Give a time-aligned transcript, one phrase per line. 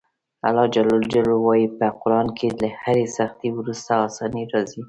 [0.47, 0.75] الله ج
[1.45, 4.79] وایي په قران کې له هرې سختي وروسته اساني راځي.